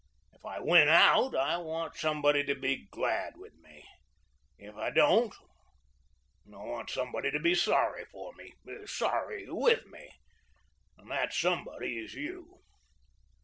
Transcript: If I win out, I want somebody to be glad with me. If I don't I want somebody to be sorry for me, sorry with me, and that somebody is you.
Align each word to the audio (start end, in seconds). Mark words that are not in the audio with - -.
If 0.33 0.43
I 0.43 0.57
win 0.59 0.89
out, 0.89 1.35
I 1.35 1.57
want 1.57 1.95
somebody 1.95 2.43
to 2.45 2.55
be 2.55 2.87
glad 2.89 3.37
with 3.37 3.53
me. 3.59 3.85
If 4.57 4.75
I 4.75 4.89
don't 4.89 5.31
I 6.51 6.57
want 6.57 6.89
somebody 6.89 7.29
to 7.29 7.39
be 7.39 7.53
sorry 7.53 8.05
for 8.05 8.33
me, 8.33 8.51
sorry 8.87 9.45
with 9.47 9.85
me, 9.85 10.09
and 10.97 11.11
that 11.11 11.33
somebody 11.35 11.99
is 12.03 12.15
you. 12.15 12.61